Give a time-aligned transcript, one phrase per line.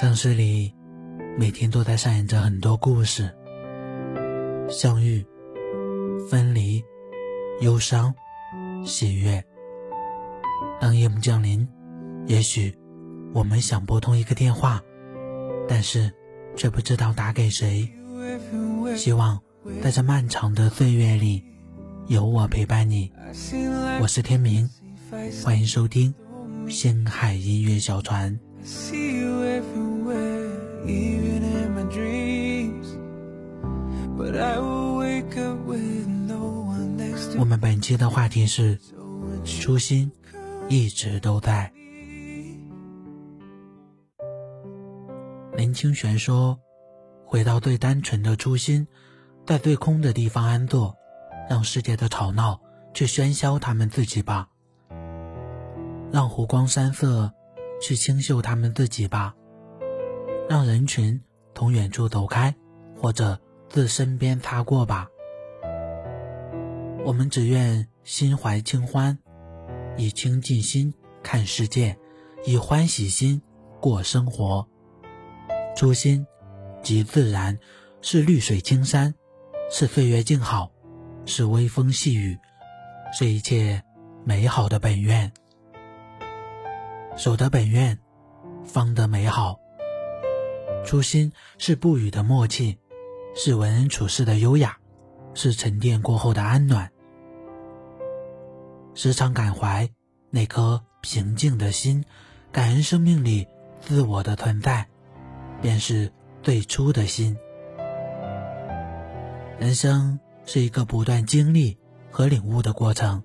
[0.00, 0.72] 城市里
[1.36, 3.30] 每天都在上演着很多故事，
[4.70, 5.22] 相遇、
[6.30, 6.82] 分离、
[7.60, 8.14] 忧伤、
[8.82, 9.44] 喜悦。
[10.80, 11.68] 当夜幕降临，
[12.26, 12.74] 也许
[13.34, 14.82] 我们想拨通一个电话，
[15.68, 16.10] 但是
[16.56, 17.86] 却不知道打给谁。
[18.96, 19.38] 希望
[19.82, 21.44] 在这漫长的岁月里，
[22.06, 23.12] 有我陪伴你。
[24.00, 24.66] 我是天明，
[25.44, 26.14] 欢迎收听
[26.70, 28.40] 星海音乐小船。
[37.40, 38.78] 我们本期的话题是：
[39.46, 40.12] 初心
[40.68, 41.72] 一直都在。
[45.56, 46.60] 林清玄说
[47.24, 48.86] ：“回到最单纯的初心，
[49.46, 50.94] 在最空的地方安坐，
[51.48, 52.60] 让世界的吵闹
[52.92, 54.50] 去喧嚣他们自己吧，
[56.12, 57.32] 让湖光山色
[57.80, 59.34] 去清秀他们自己吧，
[60.46, 61.18] 让人群
[61.54, 62.54] 从远处走开，
[62.98, 65.08] 或者自身边擦过吧。
[67.02, 69.18] 我们只愿心怀清欢，
[69.96, 71.96] 以清净心看世界，
[72.44, 73.40] 以欢喜心
[73.80, 74.66] 过生活。
[75.74, 76.26] 初心，
[76.82, 77.58] 即自然，
[78.02, 79.14] 是绿水青山，
[79.70, 80.70] 是岁月静好，
[81.24, 82.38] 是微风细雨，
[83.12, 83.82] 是一切
[84.24, 85.32] 美好的本愿。
[87.16, 87.98] 守得本愿，
[88.64, 89.58] 方得美好。
[90.84, 92.78] 初心是不语的默契，
[93.34, 94.78] 是为人处事的优雅，
[95.34, 96.90] 是沉淀过后的安暖。
[98.94, 99.88] 时常感怀
[100.30, 102.04] 那颗平静的心，
[102.52, 103.46] 感恩生命里
[103.80, 104.86] 自我的存在。
[105.62, 106.10] 便是
[106.42, 107.36] 最初的心。
[109.58, 111.76] 人生是一个不断经历
[112.10, 113.22] 和领悟的过程。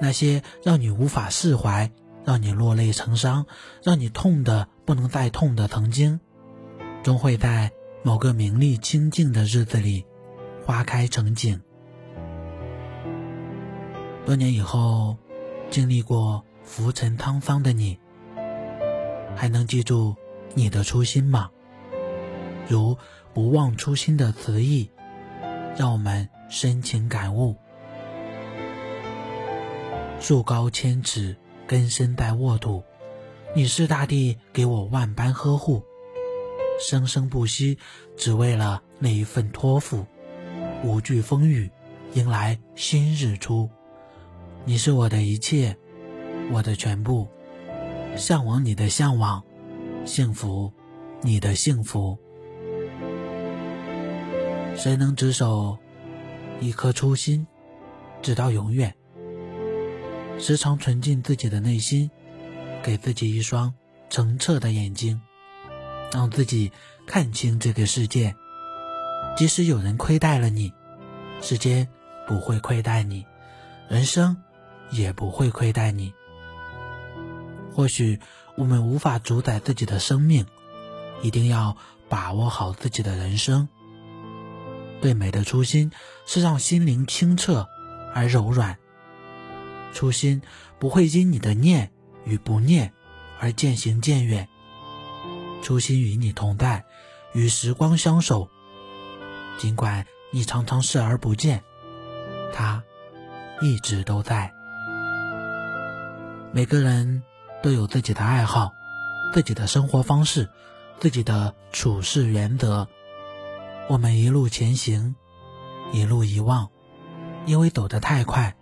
[0.00, 1.90] 那些让你无法释怀、
[2.24, 3.46] 让你落泪成伤、
[3.82, 6.20] 让你痛的不能再痛的曾经，
[7.02, 7.72] 终会在
[8.04, 10.06] 某个名利清净的日子里，
[10.68, 11.58] 花开成景。
[14.26, 15.16] 多年以后，
[15.70, 17.98] 经历过浮沉沧桑的你，
[19.34, 20.14] 还能记住？
[20.52, 21.48] 你的初心吗？
[22.68, 22.94] 如
[23.32, 24.90] 不忘初心的词意，
[25.74, 27.56] 让我们深情感悟。
[30.20, 31.34] 树高千尺，
[31.66, 32.84] 根深在沃土。
[33.56, 35.82] 你是大地给我万般呵护，
[36.78, 37.78] 生生不息，
[38.18, 40.04] 只为了那一份托付。
[40.84, 41.68] 无惧风雨，
[42.14, 43.68] 迎来新日出。
[44.64, 45.76] 你是我的一切，
[46.52, 47.26] 我的全部，
[48.16, 49.42] 向往你的向往。
[50.04, 50.72] 幸福，
[51.20, 52.16] 你的幸福。
[54.76, 55.76] 谁能执守
[56.60, 57.44] 一颗初心，
[58.22, 58.94] 直到永远？
[60.38, 62.08] 时常纯净自己的内心，
[62.84, 63.74] 给自己一双
[64.08, 65.20] 澄澈的眼睛，
[66.12, 66.70] 让自己
[67.04, 68.32] 看清这个世界。
[69.36, 70.72] 即使有人亏待了你，
[71.40, 71.88] 时间
[72.26, 73.24] 不会亏待你，
[73.88, 74.36] 人生
[74.90, 76.12] 也不会亏待你。
[77.74, 78.20] 或许。
[78.56, 80.44] 我们无法主宰自己的生命，
[81.22, 81.76] 一定要
[82.08, 83.68] 把握好自己的人生。
[85.00, 85.92] 最美的初心
[86.26, 87.68] 是让心灵清澈
[88.16, 88.76] 而柔软。
[89.94, 90.42] 初心
[90.80, 91.92] 不会因你的念
[92.24, 92.92] 与不念
[93.38, 94.48] 而渐行渐远。
[95.62, 96.84] 初心与你同在，
[97.32, 98.50] 与时光相守。
[99.58, 101.62] 尽管你常常视而不见，
[102.54, 102.82] 它
[103.60, 104.50] 一直都在。
[106.52, 107.22] 每个人。
[107.60, 108.72] 都有自己的爱好，
[109.34, 110.48] 自己的生活方式，
[111.00, 112.86] 自己的处事原则。
[113.88, 115.16] 我们一路前行，
[115.92, 116.68] 一路遗忘，
[117.46, 118.54] 因为走得太快，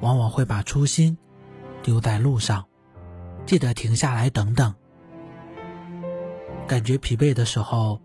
[0.00, 1.16] 往往会把初心
[1.80, 2.66] 丢在路上。
[3.46, 4.74] 记得停下来等等。
[6.66, 8.00] 感觉疲惫的时候，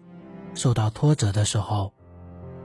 [0.54, 1.92] 受到挫折的时候，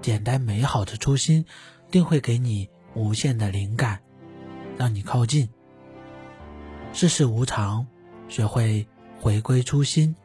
[0.02, 1.44] 简单美好的初心，
[1.90, 4.00] 定会给你无限的灵感，
[4.78, 5.48] 让你靠近。
[6.92, 7.86] 世事无常，
[8.28, 8.86] 学会
[9.20, 10.16] 回归初心，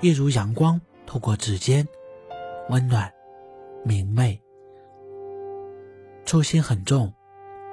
[0.00, 1.86] 一如阳光透过指尖，
[2.70, 3.12] 温暖
[3.84, 4.40] 明媚。
[6.24, 7.12] 初心很重，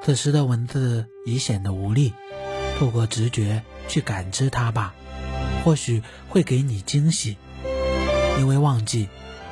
[0.01, 2.13] 此时的文字已显得无力。
[2.77, 4.93] 透过直觉去感知它吧，
[5.63, 7.37] 或许会给你惊喜。
[8.39, 9.07] 因为忘记，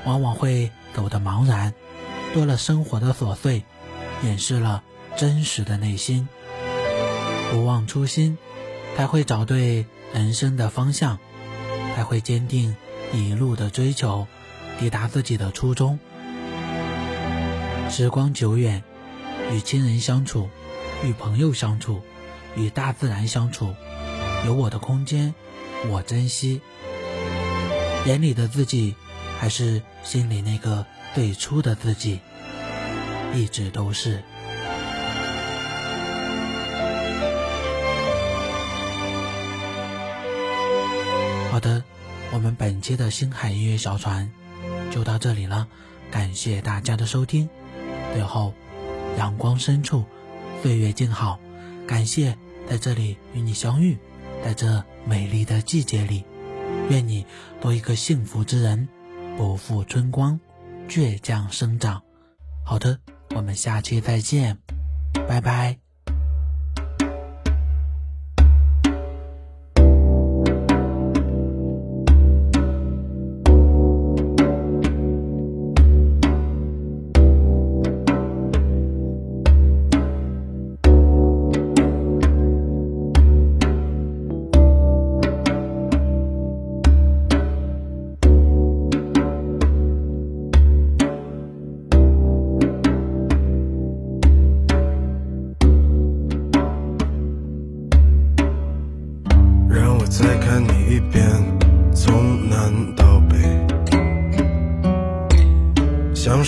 [0.06, 1.74] 往往会走得茫然，
[2.34, 3.64] 多了生活的琐碎，
[4.24, 4.84] 掩饰了
[5.16, 6.28] 真实的内心。
[7.52, 8.38] 不忘初心。
[8.96, 11.18] 才会找对人生的方向，
[11.96, 12.76] 才会坚定
[13.12, 14.28] 一路的追求，
[14.80, 15.98] 抵达自己的初衷。
[17.90, 18.84] 时光久远，
[19.52, 20.48] 与亲人相处，
[21.04, 22.04] 与朋友相处，
[22.56, 23.74] 与大自然相处，
[24.46, 25.34] 有我的空间，
[25.90, 26.62] 我珍惜。
[28.06, 28.96] 眼里的自己，
[29.40, 32.19] 还是心里那个最初的自己，
[33.36, 34.24] 一直都是。
[41.51, 41.83] 好的，
[42.31, 44.31] 我们本期的星海音乐小船
[44.89, 45.68] 就到这里了，
[46.10, 47.48] 感谢大家的收听。
[48.13, 48.51] 最后，
[49.15, 50.06] 阳光深处，
[50.63, 51.39] 岁月静好，
[51.88, 52.36] 感谢
[52.68, 54.00] 在这里与你相遇，
[54.44, 56.25] 在这美丽的季节里，
[56.89, 57.24] 愿你
[57.62, 58.89] 多一个幸福之人，
[59.38, 60.39] 不负春光，
[60.88, 62.02] 倔强生长。
[62.66, 63.00] 好的，
[63.36, 64.58] 我们下期再见，
[65.28, 65.83] 拜拜。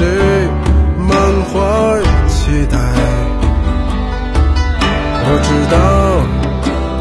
[0.00, 0.08] 对
[0.96, 1.10] 满
[1.44, 2.78] 怀期待。
[5.22, 5.76] 我知道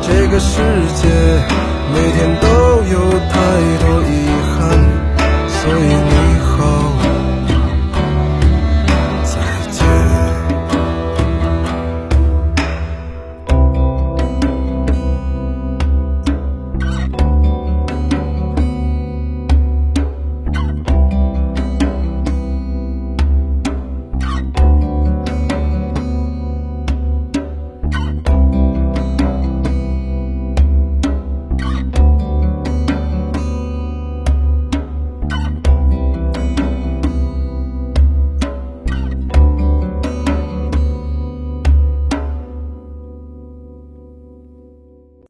[0.02, 0.60] 这个世
[1.02, 1.70] 界。
[1.94, 2.39] 每天。